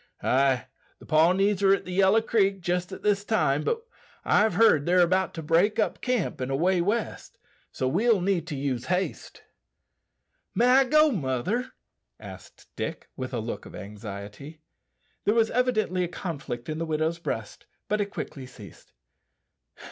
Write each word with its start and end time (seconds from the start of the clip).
"Ay; 0.23 0.65
the 0.97 1.05
Pawnees 1.05 1.61
are 1.61 1.75
at 1.75 1.85
the 1.85 1.93
Yellow 1.93 2.23
Creek 2.23 2.59
jist 2.59 2.91
at 2.91 3.03
this 3.03 3.23
time, 3.23 3.63
but 3.63 3.83
I've 4.25 4.55
heerd 4.55 4.87
they're 4.87 5.05
'bout 5.05 5.35
to 5.35 5.43
break 5.43 5.77
up 5.77 6.01
camp 6.01 6.41
an' 6.41 6.49
away 6.49 6.81
west; 6.81 7.37
so 7.71 7.87
we'll 7.87 8.19
need 8.19 8.47
to 8.47 8.55
use 8.55 8.85
haste." 8.85 9.43
"May 10.55 10.65
I 10.65 10.83
go, 10.85 11.11
mother?" 11.11 11.73
asked 12.19 12.65
Dick, 12.75 13.09
with 13.15 13.31
a 13.31 13.39
look 13.39 13.67
of 13.67 13.75
anxiety. 13.75 14.63
There 15.25 15.35
was 15.35 15.51
evidently 15.51 16.03
a 16.03 16.07
conflict 16.07 16.67
in 16.67 16.79
the 16.79 16.85
widow's 16.87 17.19
breast, 17.19 17.67
but 17.87 18.01
it 18.01 18.07
quickly 18.07 18.47
ceased. 18.47 18.93